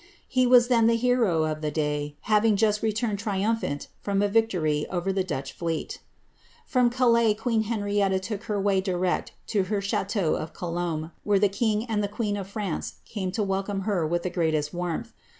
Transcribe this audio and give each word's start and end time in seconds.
He 0.27 0.47
was 0.47 0.67
then 0.67 0.87
the 0.87 0.95
hero 0.95 1.43
of 1.43 1.61
the 1.61 1.71
diyi 1.71 2.15
having 2.21 2.55
just 2.55 2.81
returned 2.81 3.19
triumphant 3.19 3.87
from 3.99 4.23
a 4.23 4.27
victor}' 4.27 4.83
over 4.89 5.13
the 5.13 5.23
Dutch 5.23 5.53
fleet 5.53 5.99
From 6.65 6.89
Calais 6.89 7.35
queen 7.35 7.65
Henrietta 7.65 8.19
took 8.19 8.45
her 8.45 8.59
way 8.59 8.81
direct 8.81 9.33
to 9.53 9.65
her 9.65 9.79
ch&teau 9.79 10.33
of 10.35 10.53
Colombe, 10.55 11.11
where 11.23 11.37
the 11.37 11.49
king 11.49 11.85
and 11.85 12.01
the 12.03 12.07
queen 12.07 12.35
of 12.35 12.47
France 12.47 12.95
came 13.05 13.31
to 13.33 13.43
welcome 13.43 13.81
her 13.81 14.03
with 14.07 14.23
the 14.23 14.31
greatest 14.31 14.73
warmth. 14.73 15.13